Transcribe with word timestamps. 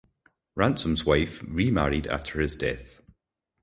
Ransom’s 0.55 1.05
wife 1.05 1.43
remarried 1.47 2.07
after 2.07 2.41
his 2.41 2.55
death. 2.55 3.01